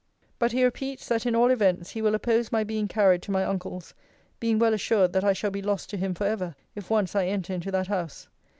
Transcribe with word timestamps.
'But 0.39 0.51
he 0.51 0.63
repeats, 0.63 1.07
that, 1.09 1.27
in 1.27 1.35
all 1.35 1.51
events, 1.51 1.91
he 1.91 2.01
will 2.01 2.15
oppose 2.15 2.51
my 2.51 2.63
being 2.63 2.87
carried 2.87 3.21
to 3.21 3.29
my 3.31 3.45
uncle's; 3.45 3.93
being 4.39 4.57
well 4.57 4.73
assured, 4.73 5.13
that 5.13 5.23
I 5.23 5.33
shall 5.33 5.51
be 5.51 5.61
lost 5.61 5.91
to 5.91 5.97
him 5.97 6.15
for 6.15 6.25
ever, 6.25 6.55
if 6.73 6.89
once 6.89 7.15
I 7.15 7.27
enter 7.27 7.53
into 7.53 7.69
that 7.69 7.85
house.' 7.85 8.27